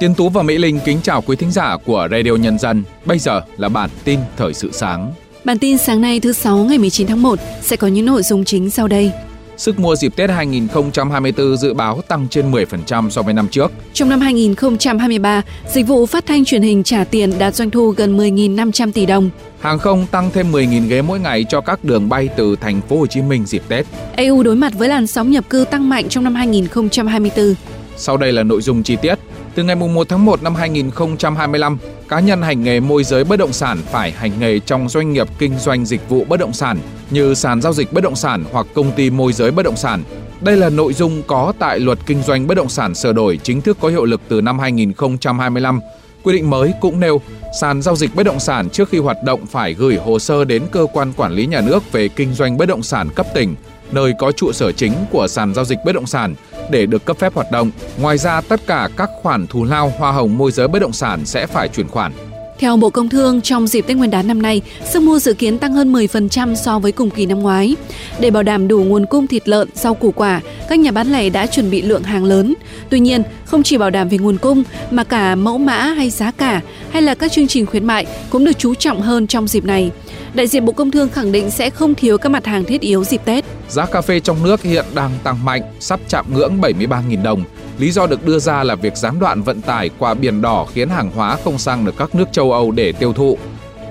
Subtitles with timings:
[0.00, 2.84] Tiến Tú và Mỹ Linh kính chào quý thính giả của Radio Nhân dân.
[3.04, 5.12] Bây giờ là bản tin thời sự sáng.
[5.44, 8.44] Bản tin sáng nay thứ sáu ngày 19 tháng 1 sẽ có những nội dung
[8.44, 9.10] chính sau đây.
[9.56, 13.72] Sức mua dịp Tết 2024 dự báo tăng trên 10% so với năm trước.
[13.92, 18.16] Trong năm 2023, dịch vụ phát thanh truyền hình trả tiền đạt doanh thu gần
[18.18, 19.30] 10.500 tỷ đồng.
[19.60, 22.98] Hàng không tăng thêm 10.000 ghế mỗi ngày cho các đường bay từ thành phố
[22.98, 23.86] Hồ Chí Minh dịp Tết.
[24.16, 27.54] EU đối mặt với làn sóng nhập cư tăng mạnh trong năm 2024.
[27.96, 29.18] Sau đây là nội dung chi tiết.
[29.56, 31.78] Từ ngày 1 tháng 1 năm 2025,
[32.08, 35.28] cá nhân hành nghề môi giới bất động sản phải hành nghề trong doanh nghiệp
[35.38, 36.78] kinh doanh dịch vụ bất động sản
[37.10, 40.02] như sàn giao dịch bất động sản hoặc công ty môi giới bất động sản.
[40.40, 43.60] Đây là nội dung có tại Luật Kinh doanh bất động sản sửa đổi chính
[43.60, 45.80] thức có hiệu lực từ năm 2025.
[46.22, 47.20] Quy định mới cũng nêu
[47.60, 50.62] sàn giao dịch bất động sản trước khi hoạt động phải gửi hồ sơ đến
[50.70, 53.54] cơ quan quản lý nhà nước về kinh doanh bất động sản cấp tỉnh,
[53.92, 56.34] nơi có trụ sở chính của sàn giao dịch bất động sản
[56.70, 57.70] để được cấp phép hoạt động.
[58.00, 61.24] Ngoài ra, tất cả các khoản thù lao hoa hồng môi giới bất động sản
[61.24, 62.12] sẽ phải chuyển khoản.
[62.58, 65.58] Theo Bộ Công Thương, trong dịp Tết Nguyên đán năm nay, sức mua dự kiến
[65.58, 67.76] tăng hơn 10% so với cùng kỳ năm ngoái.
[68.20, 71.30] Để bảo đảm đủ nguồn cung thịt lợn, rau củ quả, các nhà bán lẻ
[71.30, 72.54] đã chuẩn bị lượng hàng lớn.
[72.90, 76.30] Tuy nhiên, không chỉ bảo đảm về nguồn cung mà cả mẫu mã hay giá
[76.30, 76.60] cả
[76.90, 79.90] hay là các chương trình khuyến mại cũng được chú trọng hơn trong dịp này.
[80.36, 83.04] Đại diện Bộ Công Thương khẳng định sẽ không thiếu các mặt hàng thiết yếu
[83.04, 83.44] dịp Tết.
[83.68, 87.44] Giá cà phê trong nước hiện đang tăng mạnh, sắp chạm ngưỡng 73.000 đồng.
[87.78, 90.88] Lý do được đưa ra là việc gián đoạn vận tải qua biển đỏ khiến
[90.88, 93.38] hàng hóa không sang được các nước châu Âu để tiêu thụ.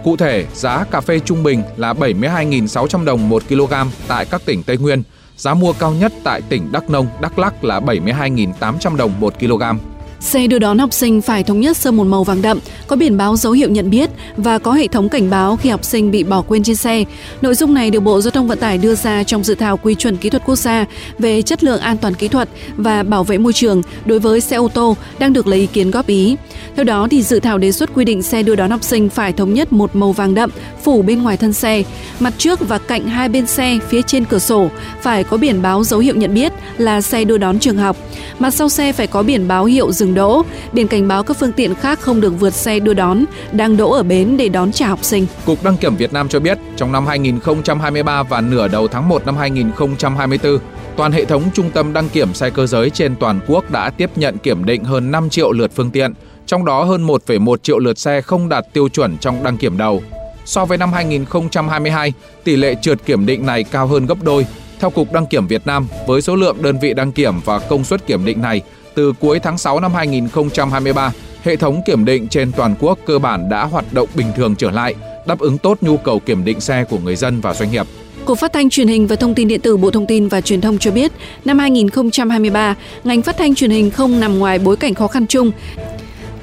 [0.03, 3.73] Cụ thể, giá cà phê trung bình là 72.600 đồng 1 kg
[4.07, 5.03] tại các tỉnh Tây Nguyên.
[5.37, 9.94] Giá mua cao nhất tại tỉnh Đắk Nông, Đắk lắc là 72.800 đồng 1 kg.
[10.25, 13.17] Xe đưa đón học sinh phải thống nhất sơn một màu vàng đậm, có biển
[13.17, 16.23] báo dấu hiệu nhận biết và có hệ thống cảnh báo khi học sinh bị
[16.23, 17.03] bỏ quên trên xe.
[17.41, 19.95] Nội dung này được Bộ Giao thông Vận tải đưa ra trong dự thảo quy
[19.95, 20.85] chuẩn kỹ thuật quốc gia
[21.19, 24.55] về chất lượng an toàn kỹ thuật và bảo vệ môi trường đối với xe
[24.55, 26.35] ô tô đang được lấy ý kiến góp ý.
[26.75, 29.33] Theo đó thì dự thảo đề xuất quy định xe đưa đón học sinh phải
[29.33, 30.49] thống nhất một màu vàng đậm
[30.83, 31.83] phủ bên ngoài thân xe,
[32.19, 34.69] mặt trước và cạnh hai bên xe phía trên cửa sổ
[35.01, 37.97] phải có biển báo dấu hiệu nhận biết là xe đưa đón trường học.
[38.39, 41.51] Mặt sau xe phải có biển báo hiệu dừng đỗ, biển cảnh báo các phương
[41.51, 44.87] tiện khác không được vượt xe đưa đón, đang đỗ ở bến để đón trả
[44.87, 45.25] học sinh.
[45.45, 49.25] Cục Đăng kiểm Việt Nam cho biết, trong năm 2023 và nửa đầu tháng 1
[49.25, 50.57] năm 2024,
[50.95, 54.09] toàn hệ thống trung tâm đăng kiểm xe cơ giới trên toàn quốc đã tiếp
[54.15, 56.13] nhận kiểm định hơn 5 triệu lượt phương tiện,
[56.45, 60.03] trong đó hơn 1,1 triệu lượt xe không đạt tiêu chuẩn trong đăng kiểm đầu.
[60.45, 64.45] So với năm 2022, tỷ lệ trượt kiểm định này cao hơn gấp đôi.
[64.79, 67.83] Theo Cục Đăng kiểm Việt Nam, với số lượng đơn vị đăng kiểm và công
[67.83, 68.61] suất kiểm định này,
[68.95, 71.11] từ cuối tháng 6 năm 2023,
[71.43, 74.71] hệ thống kiểm định trên toàn quốc cơ bản đã hoạt động bình thường trở
[74.71, 74.95] lại,
[75.27, 77.85] đáp ứng tốt nhu cầu kiểm định xe của người dân và doanh nghiệp.
[78.25, 80.61] Cục Phát thanh Truyền hình và Thông tin điện tử Bộ Thông tin và Truyền
[80.61, 81.11] thông cho biết,
[81.45, 85.51] năm 2023, ngành phát thanh truyền hình không nằm ngoài bối cảnh khó khăn chung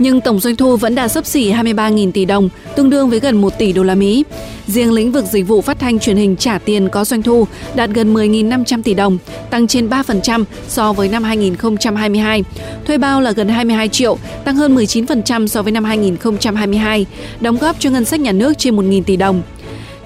[0.03, 3.41] nhưng tổng doanh thu vẫn đạt sấp xỉ 23.000 tỷ đồng, tương đương với gần
[3.41, 4.25] 1 tỷ đô la Mỹ.
[4.67, 7.91] Riêng lĩnh vực dịch vụ phát thanh truyền hình trả tiền có doanh thu đạt
[7.91, 9.19] gần 10.500 tỷ đồng,
[9.51, 12.45] tăng trên 3% so với năm 2022.
[12.87, 17.07] Thuê bao là gần 22 triệu, tăng hơn 19% so với năm 2022,
[17.41, 19.43] đóng góp cho ngân sách nhà nước trên 1.000 tỷ đồng.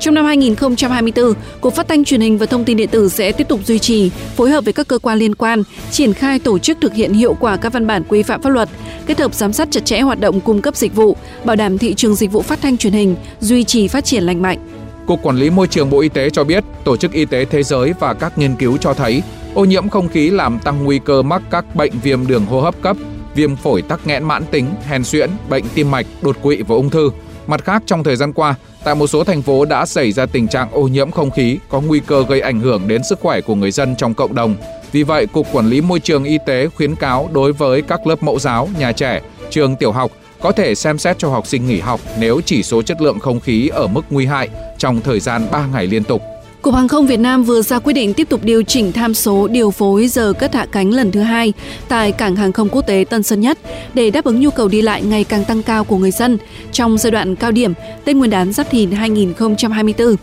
[0.01, 3.49] Trong năm 2024, Cục Phát thanh Truyền hình và Thông tin điện tử sẽ tiếp
[3.49, 6.79] tục duy trì, phối hợp với các cơ quan liên quan, triển khai tổ chức
[6.81, 8.69] thực hiện hiệu quả các văn bản quy phạm pháp luật,
[9.07, 11.95] kết hợp giám sát chặt chẽ hoạt động cung cấp dịch vụ, bảo đảm thị
[11.95, 14.59] trường dịch vụ phát thanh truyền hình duy trì phát triển lành mạnh.
[15.07, 17.63] Cục Quản lý Môi trường Bộ Y tế cho biết, Tổ chức Y tế Thế
[17.63, 19.23] giới và các nghiên cứu cho thấy
[19.55, 22.83] ô nhiễm không khí làm tăng nguy cơ mắc các bệnh viêm đường hô hấp
[22.83, 22.97] cấp,
[23.35, 26.91] viêm phổi tắc nghẽn mãn tính, hèn suyễn, bệnh tim mạch, đột quỵ và ung
[26.91, 27.11] thư.
[27.47, 30.49] Mặt khác, trong thời gian qua, tại một số thành phố đã xảy ra tình
[30.49, 33.55] trạng ô nhiễm không khí có nguy cơ gây ảnh hưởng đến sức khỏe của
[33.55, 34.57] người dân trong cộng đồng.
[34.93, 38.23] Vì vậy, Cục Quản lý Môi trường Y tế khuyến cáo đối với các lớp
[38.23, 39.21] mẫu giáo, nhà trẻ,
[39.51, 42.83] trường tiểu học có thể xem xét cho học sinh nghỉ học nếu chỉ số
[42.83, 44.49] chất lượng không khí ở mức nguy hại
[44.79, 46.23] trong thời gian 3 ngày liên tục.
[46.67, 49.49] Cục Hàng không Việt Nam vừa ra quyết định tiếp tục điều chỉnh tham số
[49.49, 51.53] điều phối giờ cất hạ cánh lần thứ hai
[51.89, 53.59] tại cảng hàng không quốc tế Tân Sơn Nhất
[53.95, 56.39] để đáp ứng nhu cầu đi lại ngày càng tăng cao của người dân
[56.73, 57.73] trong giai đoạn cao điểm
[58.05, 60.17] Tết Nguyên đán Giáp Thìn 2024.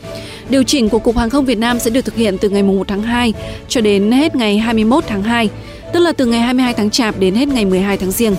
[0.49, 2.87] Điều chỉnh của Cục Hàng không Việt Nam sẽ được thực hiện từ ngày 1
[2.87, 3.33] tháng 2
[3.67, 5.49] cho đến hết ngày 21 tháng 2,
[5.93, 8.35] tức là từ ngày 22 tháng Chạp đến hết ngày 12 tháng Giêng.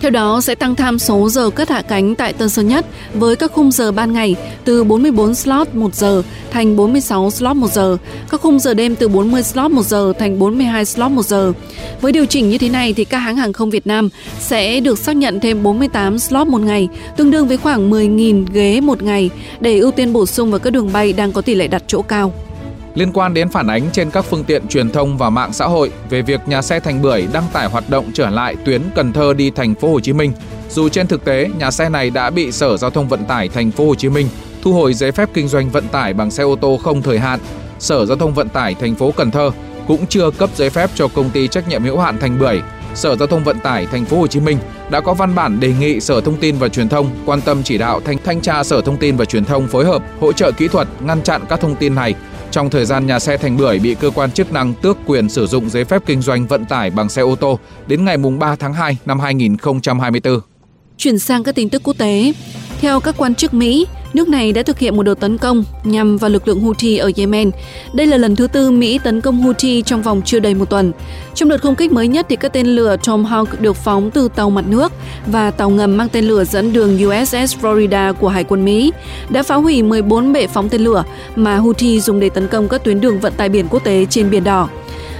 [0.00, 3.36] Theo đó sẽ tăng tham số giờ cất hạ cánh tại Tân Sơn Nhất với
[3.36, 7.96] các khung giờ ban ngày từ 44 slot 1 giờ thành 46 slot 1 giờ,
[8.30, 11.52] các khung giờ đêm từ 40 slot 1 giờ thành 42 slot 1 giờ.
[12.00, 14.08] Với điều chỉnh như thế này thì các hãng hàng không Việt Nam
[14.40, 18.80] sẽ được xác nhận thêm 48 slot một ngày, tương đương với khoảng 10.000 ghế
[18.80, 19.30] một ngày
[19.60, 22.02] để ưu tiên bổ sung vào các đường bay đang có tỷ lệ đặt chỗ
[22.02, 22.32] cao.
[22.94, 25.90] Liên quan đến phản ánh trên các phương tiện truyền thông và mạng xã hội
[26.10, 29.34] về việc nhà xe Thành Bưởi đăng tải hoạt động trở lại tuyến Cần Thơ
[29.34, 30.32] đi thành phố Hồ Chí Minh,
[30.70, 33.70] dù trên thực tế nhà xe này đã bị Sở Giao thông Vận tải thành
[33.70, 34.28] phố Hồ Chí Minh
[34.62, 37.40] thu hồi giấy phép kinh doanh vận tải bằng xe ô tô không thời hạn,
[37.78, 39.50] Sở Giao thông Vận tải thành phố Cần Thơ
[39.86, 42.60] cũng chưa cấp giấy phép cho công ty trách nhiệm hữu hạn Thành Bưởi.
[42.94, 44.58] Sở Giao thông Vận tải thành phố Hồ Chí Minh
[44.90, 47.78] đã có văn bản đề nghị Sở Thông tin và Truyền thông quan tâm chỉ
[47.78, 50.68] đạo thanh thanh tra Sở Thông tin và Truyền thông phối hợp hỗ trợ kỹ
[50.68, 52.14] thuật ngăn chặn các thông tin này
[52.50, 55.46] trong thời gian nhà xe Thành Bưởi bị cơ quan chức năng tước quyền sử
[55.46, 58.74] dụng giấy phép kinh doanh vận tải bằng xe ô tô đến ngày 3 tháng
[58.74, 60.40] 2 năm 2024.
[60.96, 62.32] Chuyển sang các tin tức quốc tế.
[62.80, 66.16] Theo các quan chức Mỹ, nước này đã thực hiện một đợt tấn công nhằm
[66.16, 67.50] vào lực lượng Houthi ở Yemen.
[67.92, 70.92] Đây là lần thứ tư Mỹ tấn công Houthi trong vòng chưa đầy một tuần.
[71.34, 74.50] Trong đợt không kích mới nhất thì các tên lửa Tomahawk được phóng từ tàu
[74.50, 74.92] mặt nước
[75.26, 78.92] và tàu ngầm mang tên lửa dẫn đường USS Florida của Hải quân Mỹ
[79.28, 81.04] đã phá hủy 14 bệ phóng tên lửa
[81.36, 84.30] mà Houthi dùng để tấn công các tuyến đường vận tải biển quốc tế trên
[84.30, 84.68] Biển Đỏ.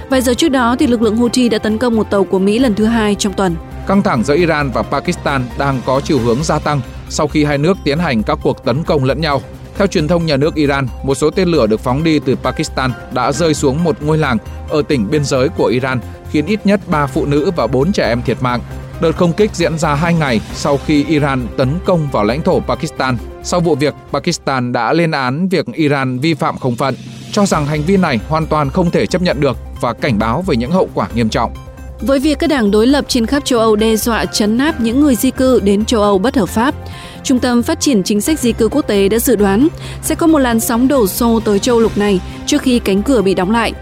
[0.09, 2.59] Vài giờ trước đó thì lực lượng Houthi đã tấn công một tàu của Mỹ
[2.59, 3.55] lần thứ hai trong tuần.
[3.87, 7.57] Căng thẳng giữa Iran và Pakistan đang có chiều hướng gia tăng sau khi hai
[7.57, 9.41] nước tiến hành các cuộc tấn công lẫn nhau.
[9.77, 12.91] Theo truyền thông nhà nước Iran, một số tên lửa được phóng đi từ Pakistan
[13.13, 14.37] đã rơi xuống một ngôi làng
[14.69, 15.99] ở tỉnh biên giới của Iran,
[16.31, 18.59] khiến ít nhất 3 phụ nữ và 4 trẻ em thiệt mạng.
[19.01, 22.59] Đợt không kích diễn ra 2 ngày sau khi Iran tấn công vào lãnh thổ
[22.59, 23.17] Pakistan.
[23.43, 26.95] Sau vụ việc, Pakistan đã lên án việc Iran vi phạm không phận,
[27.31, 30.41] cho rằng hành vi này hoàn toàn không thể chấp nhận được và cảnh báo
[30.41, 31.53] về những hậu quả nghiêm trọng.
[32.01, 34.99] Với việc các đảng đối lập trên khắp châu Âu đe dọa chấn áp những
[34.99, 36.75] người di cư đến châu Âu bất hợp pháp,
[37.23, 39.67] Trung tâm Phát triển Chính sách Di cư Quốc tế đã dự đoán
[40.01, 43.21] sẽ có một làn sóng đổ xô tới châu lục này trước khi cánh cửa
[43.21, 43.73] bị đóng lại.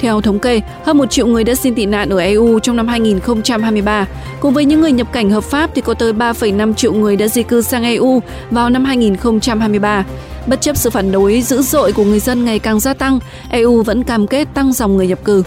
[0.00, 2.88] Theo thống kê, hơn một triệu người đã xin tị nạn ở EU trong năm
[2.88, 4.06] 2023.
[4.40, 7.28] Cùng với những người nhập cảnh hợp pháp thì có tới 3,5 triệu người đã
[7.28, 10.04] di cư sang EU vào năm 2023.
[10.46, 13.18] Bất chấp sự phản đối dữ dội của người dân ngày càng gia tăng,
[13.50, 15.42] EU vẫn cam kết tăng dòng người nhập cư.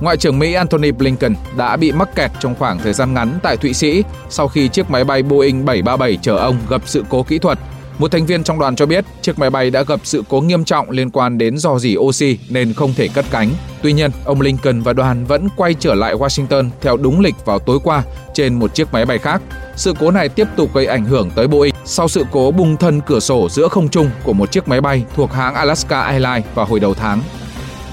[0.00, 3.56] Ngoại trưởng Mỹ Antony Blinken đã bị mắc kẹt trong khoảng thời gian ngắn tại
[3.56, 7.38] Thụy Sĩ sau khi chiếc máy bay Boeing 737 chở ông gặp sự cố kỹ
[7.38, 7.58] thuật.
[7.98, 10.64] Một thành viên trong đoàn cho biết chiếc máy bay đã gặp sự cố nghiêm
[10.64, 13.50] trọng liên quan đến dò dỉ oxy nên không thể cất cánh.
[13.82, 17.58] Tuy nhiên, ông Lincoln và đoàn vẫn quay trở lại Washington theo đúng lịch vào
[17.58, 18.02] tối qua
[18.34, 19.42] trên một chiếc máy bay khác.
[19.76, 23.00] Sự cố này tiếp tục gây ảnh hưởng tới Boeing sau sự cố bung thân
[23.00, 26.66] cửa sổ giữa không trung của một chiếc máy bay thuộc hãng Alaska Airlines vào
[26.66, 27.22] hồi đầu tháng.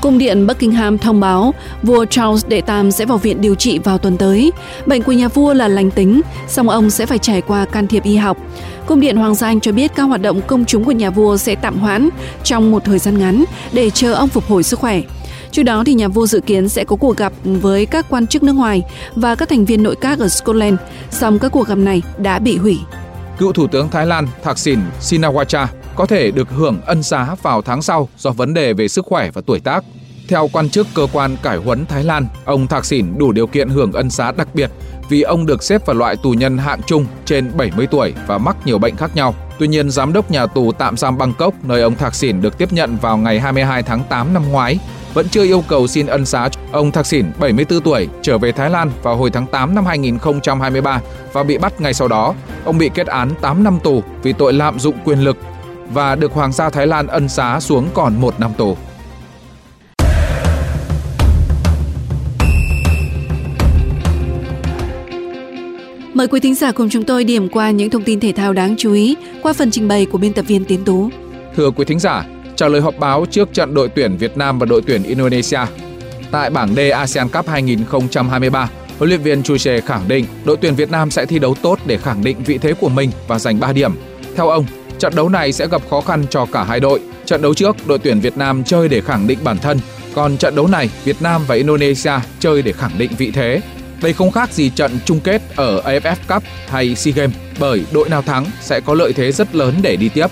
[0.02, 1.54] Cung điện Buckingham thông báo
[1.84, 4.52] vua Charles đệ tam sẽ vào viện điều trị vào tuần tới.
[4.86, 8.04] Bệnh của nhà vua là lành tính, song ông sẽ phải trải qua can thiệp
[8.04, 8.38] y học.
[8.86, 11.38] Cung điện Hoàng gia Anh cho biết các hoạt động công chúng của nhà vua
[11.38, 12.10] sẽ tạm hoãn
[12.44, 15.02] trong một thời gian ngắn để chờ ông phục hồi sức khỏe.
[15.52, 18.44] Trước đó thì nhà vua dự kiến sẽ có cuộc gặp với các quan chức
[18.44, 18.84] nước ngoài
[19.16, 20.80] và các thành viên nội các ở Scotland,
[21.12, 22.80] song các cuộc gặp này đã bị hủy.
[23.38, 27.82] Cựu Thủ tướng Thái Lan Thaksin Shinawatra có thể được hưởng ân xá vào tháng
[27.82, 29.84] sau do vấn đề về sức khỏe và tuổi tác.
[30.28, 33.70] Theo quan chức cơ quan cải huấn Thái Lan, ông Thạc Sỉn đủ điều kiện
[33.70, 34.72] hưởng ân xá đặc biệt
[35.10, 38.56] vì ông được xếp vào loại tù nhân hạng trung trên 70 tuổi và mắc
[38.66, 39.36] nhiều bệnh khác nhau.
[39.60, 42.74] Tuy nhiên, giám đốc nhà tù tạm giam Bangkok, nơi ông Thạc Sỉn được tiếp
[42.74, 44.80] nhận vào ngày 22 tháng 8 năm ngoái,
[45.14, 46.50] vẫn chưa yêu cầu xin ân xá.
[46.72, 51.02] Ông Thạc Sỉn, 74 tuổi, trở về Thái Lan vào hồi tháng 8 năm 2023
[51.34, 52.34] và bị bắt ngay sau đó.
[52.66, 55.38] Ông bị kết án 8 năm tù vì tội lạm dụng quyền lực
[55.94, 58.78] và được Hoàng gia Thái Lan ân xá xuống còn một năm tù.
[66.14, 68.76] Mời quý thính giả cùng chúng tôi điểm qua những thông tin thể thao đáng
[68.78, 71.10] chú ý qua phần trình bày của biên tập viên Tiến Tú.
[71.56, 74.66] Thưa quý thính giả, trả lời họp báo trước trận đội tuyển Việt Nam và
[74.66, 75.60] đội tuyển Indonesia.
[76.32, 80.76] Tại bảng D ASEAN Cup 2023, huấn luyện viên Chu Che khẳng định đội tuyển
[80.76, 83.60] Việt Nam sẽ thi đấu tốt để khẳng định vị thế của mình và giành
[83.60, 83.92] 3 điểm.
[84.36, 84.66] Theo ông,
[85.02, 87.00] Trận đấu này sẽ gặp khó khăn cho cả hai đội.
[87.26, 89.80] Trận đấu trước, đội tuyển Việt Nam chơi để khẳng định bản thân,
[90.14, 93.62] còn trận đấu này, Việt Nam và Indonesia chơi để khẳng định vị thế.
[94.02, 98.10] Đây không khác gì trận chung kết ở AFF Cup hay SEA Games bởi đội
[98.10, 100.28] nào thắng sẽ có lợi thế rất lớn để đi tiếp.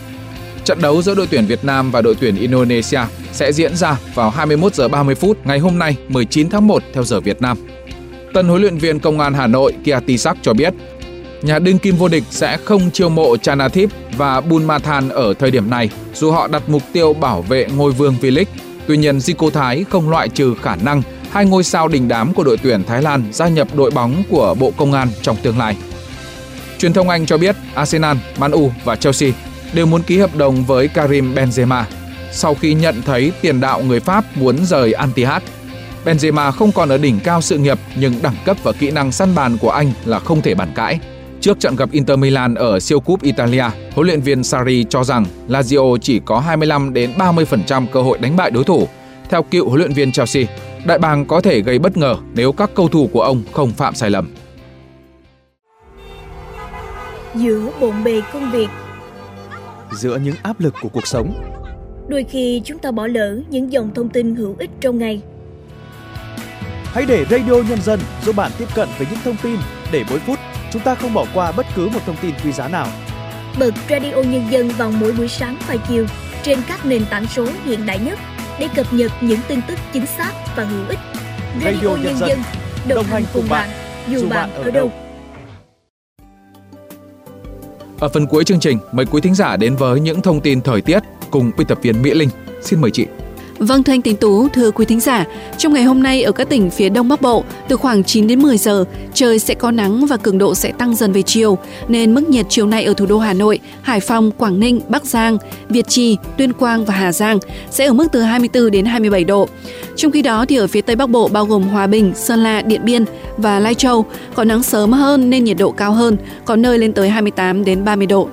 [0.63, 4.29] Trận đấu giữa đội tuyển Việt Nam và đội tuyển Indonesia sẽ diễn ra vào
[4.29, 7.57] 21 giờ 30 phút ngày hôm nay 19 tháng 1 theo giờ Việt Nam.
[8.33, 10.73] Tân huấn luyện viên công an Hà Nội Kiatisak cho biết
[11.41, 15.69] nhà đương kim vô địch sẽ không chiêu mộ Chanathip và Bunmathan ở thời điểm
[15.69, 18.45] này dù họ đặt mục tiêu bảo vệ ngôi vương V-League.
[18.87, 22.43] Tuy nhiên, Zico Thái không loại trừ khả năng hai ngôi sao đình đám của
[22.43, 25.77] đội tuyển Thái Lan gia nhập đội bóng của Bộ Công an trong tương lai.
[26.77, 29.31] Truyền thông Anh cho biết Arsenal, Man U và Chelsea
[29.73, 31.83] đều muốn ký hợp đồng với Karim Benzema
[32.31, 35.43] sau khi nhận thấy tiền đạo người Pháp muốn rời Antihad.
[36.05, 39.35] Benzema không còn ở đỉnh cao sự nghiệp nhưng đẳng cấp và kỹ năng săn
[39.35, 40.99] bàn của anh là không thể bàn cãi.
[41.41, 45.25] Trước trận gặp Inter Milan ở siêu cúp Italia, huấn luyện viên Sarri cho rằng
[45.47, 48.87] Lazio chỉ có 25 đến 30% cơ hội đánh bại đối thủ.
[49.29, 50.43] Theo cựu huấn luyện viên Chelsea,
[50.85, 53.95] đại bàng có thể gây bất ngờ nếu các cầu thủ của ông không phạm
[53.95, 54.33] sai lầm.
[57.35, 58.67] Giữa bộn bề công việc,
[59.91, 61.33] giữa những áp lực của cuộc sống,
[62.07, 65.21] đôi khi chúng ta bỏ lỡ những dòng thông tin hữu ích trong ngày.
[66.83, 69.55] Hãy để Radio Nhân dân giúp bạn tiếp cận với những thông tin
[69.91, 70.39] để mỗi phút
[70.71, 72.87] chúng ta không bỏ qua bất cứ một thông tin quý giá nào.
[73.59, 76.05] Bật Radio Nhân dân vào mỗi buổi sáng và chiều
[76.43, 78.19] trên các nền tảng số hiện đại nhất
[78.59, 80.99] để cập nhật những tin tức chính xác và hữu ích.
[81.63, 82.39] Radio, Radio Nhân dân,
[82.87, 83.69] đồng, đồng hành cùng bạn,
[84.07, 84.91] dù bạn ở đâu.
[87.99, 90.81] Ở phần cuối chương trình, mời quý thính giả đến với những thông tin thời
[90.81, 90.99] tiết
[91.31, 92.29] cùng biên tập viên Mỹ Linh.
[92.61, 93.05] Xin mời chị.
[93.59, 95.25] Vâng thưa anh Tín Tú, thưa quý thính giả,
[95.57, 98.41] trong ngày hôm nay ở các tỉnh phía Đông Bắc Bộ, từ khoảng 9 đến
[98.41, 102.13] 10 giờ, trời sẽ có nắng và cường độ sẽ tăng dần về chiều, nên
[102.13, 105.37] mức nhiệt chiều nay ở thủ đô Hà Nội, Hải Phòng, Quảng Ninh, Bắc Giang,
[105.69, 107.39] Việt Trì, Tuyên Quang và Hà Giang
[107.71, 109.47] sẽ ở mức từ 24 đến 27 độ.
[109.95, 112.61] Trong khi đó thì ở phía Tây Bắc Bộ bao gồm Hòa Bình, Sơn La,
[112.61, 113.05] Điện Biên
[113.37, 116.93] và Lai Châu có nắng sớm hơn nên nhiệt độ cao hơn, có nơi lên
[116.93, 118.29] tới 28 đến 30 độ.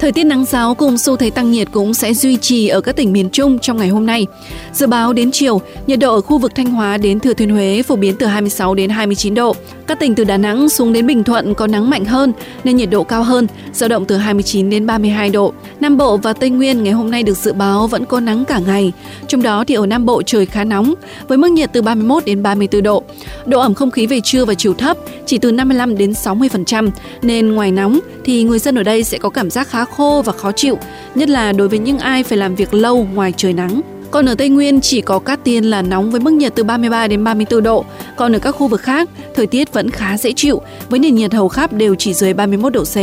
[0.00, 2.96] Thời tiết nắng giáo cùng xu thế tăng nhiệt cũng sẽ duy trì ở các
[2.96, 4.26] tỉnh miền Trung trong ngày hôm nay.
[4.72, 7.82] Dự báo đến chiều, nhiệt độ ở khu vực Thanh Hóa đến Thừa Thiên Huế
[7.82, 9.54] phổ biến từ 26 đến 29 độ.
[9.86, 12.32] Các tỉnh từ Đà Nẵng xuống đến Bình Thuận có nắng mạnh hơn
[12.64, 15.52] nên nhiệt độ cao hơn, dao động từ 29 đến 32 độ.
[15.80, 18.58] Nam Bộ và Tây Nguyên ngày hôm nay được dự báo vẫn có nắng cả
[18.58, 18.92] ngày.
[19.28, 20.94] Trong đó thì ở Nam Bộ trời khá nóng
[21.28, 23.02] với mức nhiệt từ 31 đến 34 độ.
[23.46, 26.90] Độ ẩm không khí về trưa và chiều thấp chỉ từ 55 đến 60%
[27.22, 30.32] nên ngoài nóng thì người dân ở đây sẽ có cảm giác khá khô và
[30.32, 30.78] khó chịu,
[31.14, 33.80] nhất là đối với những ai phải làm việc lâu ngoài trời nắng.
[34.10, 37.08] Còn ở Tây Nguyên chỉ có Cát Tiên là nóng với mức nhiệt từ 33
[37.08, 37.84] đến 34 độ,
[38.16, 41.34] còn ở các khu vực khác, thời tiết vẫn khá dễ chịu với nền nhiệt
[41.34, 42.96] hầu khắp đều chỉ dưới 31 độ C.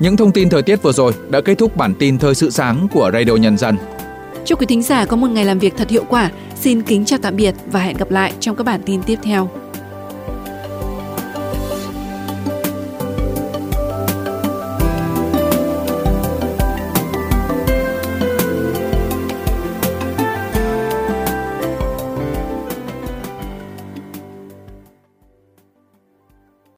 [0.00, 2.88] Những thông tin thời tiết vừa rồi đã kết thúc bản tin thời sự sáng
[2.92, 3.76] của Radio Nhân dân.
[4.44, 6.30] Chúc quý thính giả có một ngày làm việc thật hiệu quả.
[6.60, 9.50] Xin kính chào tạm biệt và hẹn gặp lại trong các bản tin tiếp theo.